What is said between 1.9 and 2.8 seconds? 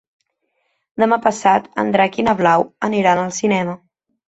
Drac i na Blau